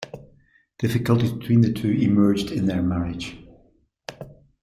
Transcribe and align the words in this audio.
Difficulties 0.79 1.31
between 1.31 1.61
the 1.61 1.71
two 1.71 1.91
emerged 1.91 2.49
in 2.49 2.65
their 2.65 2.81
marriage. 2.81 3.37